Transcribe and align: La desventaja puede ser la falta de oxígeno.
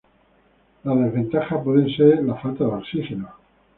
La 0.83 0.95
desventaja 0.95 1.63
puede 1.63 1.95
ser 1.95 2.23
la 2.25 2.33
falta 2.33 2.63
de 2.63 2.71
oxígeno. 2.71 3.29